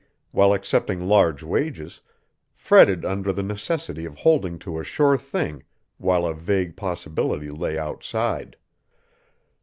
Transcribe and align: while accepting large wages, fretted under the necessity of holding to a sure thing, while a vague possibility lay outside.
while 0.31 0.51
accepting 0.51 0.99
large 1.07 1.43
wages, 1.43 2.01
fretted 2.55 3.05
under 3.05 3.31
the 3.31 3.43
necessity 3.43 4.03
of 4.03 4.17
holding 4.17 4.57
to 4.57 4.79
a 4.79 4.83
sure 4.83 5.15
thing, 5.15 5.61
while 5.99 6.25
a 6.25 6.33
vague 6.33 6.75
possibility 6.75 7.51
lay 7.51 7.77
outside. 7.77 8.57